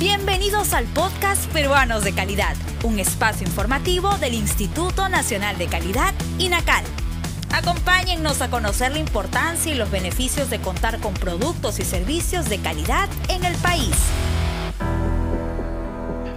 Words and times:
Bienvenidos 0.00 0.72
al 0.72 0.86
podcast 0.86 1.52
Peruanos 1.52 2.04
de 2.04 2.14
Calidad, 2.14 2.56
un 2.84 2.98
espacio 2.98 3.46
informativo 3.46 4.16
del 4.16 4.32
Instituto 4.32 5.10
Nacional 5.10 5.58
de 5.58 5.66
Calidad, 5.66 6.14
INACAL. 6.38 6.84
Acompáñennos 7.52 8.40
a 8.40 8.48
conocer 8.48 8.92
la 8.92 8.98
importancia 8.98 9.70
y 9.70 9.76
los 9.76 9.90
beneficios 9.90 10.48
de 10.48 10.58
contar 10.58 11.00
con 11.00 11.12
productos 11.12 11.80
y 11.80 11.84
servicios 11.84 12.48
de 12.48 12.56
calidad 12.60 13.10
en 13.28 13.44
el 13.44 13.54
país. 13.56 13.94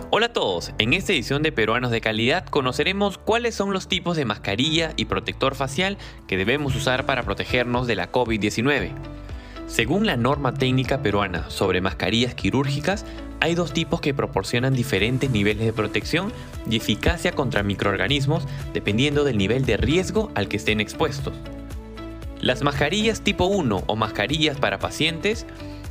Hola 0.09 0.25
a 0.25 0.33
todos, 0.33 0.73
en 0.77 0.91
esta 0.91 1.13
edición 1.13 1.41
de 1.41 1.53
Peruanos 1.53 1.91
de 1.91 2.01
Calidad 2.01 2.45
conoceremos 2.45 3.17
cuáles 3.17 3.55
son 3.55 3.71
los 3.71 3.87
tipos 3.87 4.17
de 4.17 4.25
mascarilla 4.25 4.91
y 4.97 5.05
protector 5.05 5.55
facial 5.55 5.97
que 6.27 6.35
debemos 6.35 6.75
usar 6.75 7.05
para 7.05 7.23
protegernos 7.23 7.87
de 7.87 7.95
la 7.95 8.11
COVID-19. 8.11 8.91
Según 9.67 10.05
la 10.05 10.17
norma 10.17 10.53
técnica 10.53 11.01
peruana 11.01 11.49
sobre 11.49 11.79
mascarillas 11.79 12.35
quirúrgicas, 12.35 13.05
hay 13.43 13.55
dos 13.55 13.73
tipos 13.73 13.99
que 13.99 14.13
proporcionan 14.13 14.73
diferentes 14.73 15.29
niveles 15.29 15.65
de 15.65 15.73
protección 15.73 16.31
y 16.69 16.77
eficacia 16.77 17.33
contra 17.33 17.61
microorganismos 17.61 18.47
dependiendo 18.73 19.25
del 19.25 19.37
nivel 19.37 19.65
de 19.65 19.75
riesgo 19.75 20.31
al 20.33 20.47
que 20.47 20.55
estén 20.55 20.79
expuestos. 20.79 21.33
Las 22.39 22.63
mascarillas 22.63 23.19
tipo 23.19 23.47
1 23.47 23.83
o 23.85 23.95
mascarillas 23.97 24.57
para 24.57 24.79
pacientes 24.79 25.45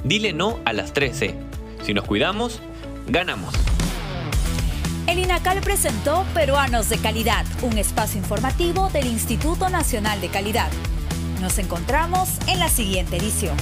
Dile 0.03 0.33
no 0.33 0.59
a 0.65 0.73
las 0.73 0.93
3C. 0.93 1.35
Si 1.83 1.93
nos 1.93 2.05
cuidamos, 2.05 2.59
ganamos. 3.07 3.53
El 5.07 5.19
INACAL 5.19 5.61
presentó 5.61 6.25
Peruanos 6.33 6.89
de 6.89 6.97
Calidad, 6.97 7.45
un 7.61 7.77
espacio 7.77 8.19
informativo 8.19 8.89
del 8.89 9.07
Instituto 9.07 9.69
Nacional 9.69 10.21
de 10.21 10.29
Calidad. 10.29 10.71
Nos 11.41 11.59
encontramos 11.59 12.29
en 12.47 12.59
la 12.59 12.69
siguiente 12.69 13.17
edición. 13.17 13.57